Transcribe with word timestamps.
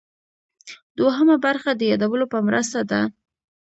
دوهمه 0.97 1.35
برخه 1.45 1.69
د 1.75 1.81
یادولو 1.91 2.25
په 2.33 2.37
مرسته 2.47 2.79
ده. 2.91 3.01